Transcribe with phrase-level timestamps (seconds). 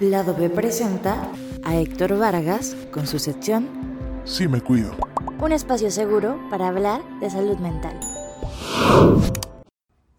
[0.00, 1.28] Lado B presenta
[1.64, 3.68] a Héctor Vargas con su sección
[4.22, 4.92] Sí me cuido.
[5.40, 7.98] Un espacio seguro para hablar de salud mental.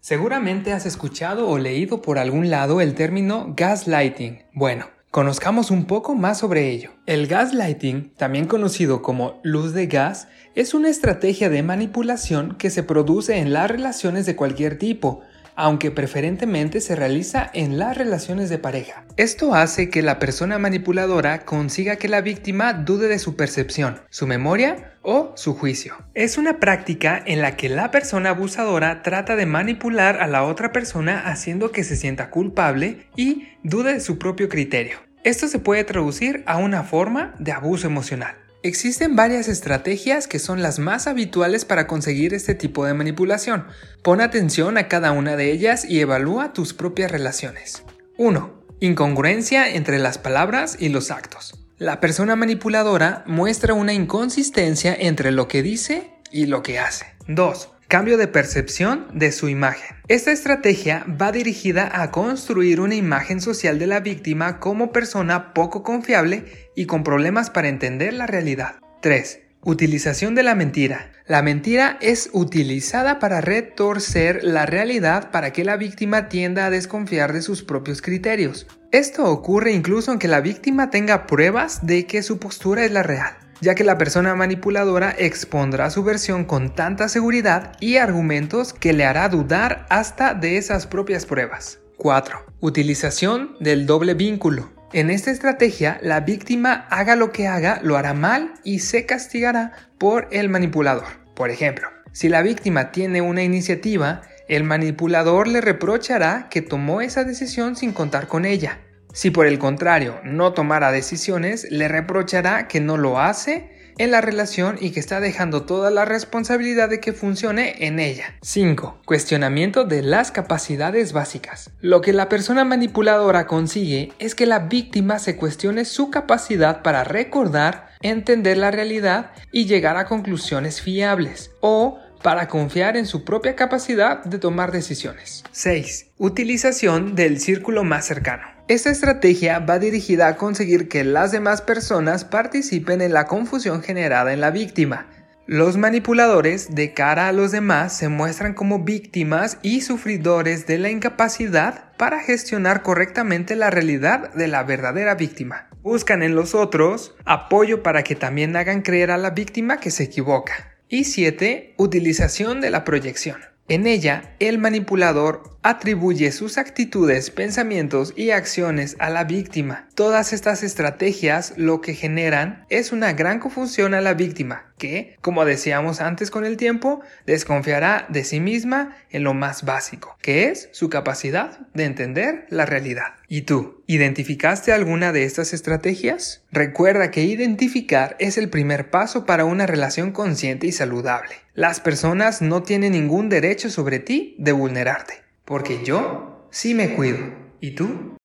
[0.00, 4.42] Seguramente has escuchado o leído por algún lado el término gaslighting.
[4.52, 6.90] Bueno, conozcamos un poco más sobre ello.
[7.06, 12.82] El gaslighting, también conocido como luz de gas, es una estrategia de manipulación que se
[12.82, 15.22] produce en las relaciones de cualquier tipo,
[15.60, 19.04] aunque preferentemente se realiza en las relaciones de pareja.
[19.16, 24.26] Esto hace que la persona manipuladora consiga que la víctima dude de su percepción, su
[24.26, 25.96] memoria o su juicio.
[26.14, 30.72] Es una práctica en la que la persona abusadora trata de manipular a la otra
[30.72, 34.96] persona haciendo que se sienta culpable y dude de su propio criterio.
[35.24, 38.36] Esto se puede traducir a una forma de abuso emocional.
[38.62, 43.64] Existen varias estrategias que son las más habituales para conseguir este tipo de manipulación.
[44.02, 47.82] Pon atención a cada una de ellas y evalúa tus propias relaciones.
[48.18, 48.52] 1.
[48.80, 51.54] Incongruencia entre las palabras y los actos.
[51.78, 57.06] La persona manipuladora muestra una inconsistencia entre lo que dice y lo que hace.
[57.28, 59.96] 2 cambio de percepción de su imagen.
[60.06, 65.82] Esta estrategia va dirigida a construir una imagen social de la víctima como persona poco
[65.82, 66.44] confiable
[66.76, 68.76] y con problemas para entender la realidad.
[69.02, 69.40] 3.
[69.62, 71.10] Utilización de la mentira.
[71.26, 77.32] La mentira es utilizada para retorcer la realidad para que la víctima tienda a desconfiar
[77.32, 78.68] de sus propios criterios.
[78.92, 83.34] Esto ocurre incluso aunque la víctima tenga pruebas de que su postura es la real
[83.60, 89.04] ya que la persona manipuladora expondrá su versión con tanta seguridad y argumentos que le
[89.04, 91.78] hará dudar hasta de esas propias pruebas.
[91.96, 92.38] 4.
[92.60, 94.70] Utilización del doble vínculo.
[94.92, 99.72] En esta estrategia, la víctima haga lo que haga, lo hará mal y se castigará
[99.98, 101.04] por el manipulador.
[101.34, 107.22] Por ejemplo, si la víctima tiene una iniciativa, el manipulador le reprochará que tomó esa
[107.22, 108.78] decisión sin contar con ella
[109.12, 114.22] si por el contrario no tomara decisiones, le reprochará que no lo hace en la
[114.22, 118.34] relación y que está dejando toda la responsabilidad de que funcione en ella.
[118.40, 119.02] 5.
[119.04, 121.70] Cuestionamiento de las capacidades básicas.
[121.80, 127.04] Lo que la persona manipuladora consigue es que la víctima se cuestione su capacidad para
[127.04, 133.56] recordar, entender la realidad y llegar a conclusiones fiables o para confiar en su propia
[133.56, 135.44] capacidad de tomar decisiones.
[135.52, 136.12] 6.
[136.18, 138.59] Utilización del círculo más cercano.
[138.70, 144.32] Esta estrategia va dirigida a conseguir que las demás personas participen en la confusión generada
[144.32, 145.08] en la víctima.
[145.44, 150.88] Los manipuladores de cara a los demás se muestran como víctimas y sufridores de la
[150.88, 155.68] incapacidad para gestionar correctamente la realidad de la verdadera víctima.
[155.82, 160.04] Buscan en los otros apoyo para que también hagan creer a la víctima que se
[160.04, 160.78] equivoca.
[160.88, 161.74] Y 7.
[161.76, 163.40] Utilización de la proyección.
[163.70, 169.88] En ella, el manipulador atribuye sus actitudes, pensamientos y acciones a la víctima.
[169.94, 175.44] Todas estas estrategias lo que generan es una gran confusión a la víctima, que, como
[175.44, 180.70] decíamos antes con el tiempo, desconfiará de sí misma en lo más básico, que es
[180.72, 183.14] su capacidad de entender la realidad.
[183.28, 186.42] ¿Y tú, identificaste alguna de estas estrategias?
[186.50, 191.34] Recuerda que identificar es el primer paso para una relación consciente y saludable.
[191.54, 195.29] Las personas no tienen ningún derecho sobre ti de vulnerarte.
[195.50, 197.18] Porque yo sí me cuido.
[197.60, 198.16] ¿Y tú?